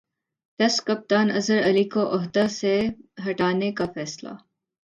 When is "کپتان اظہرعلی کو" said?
0.87-2.01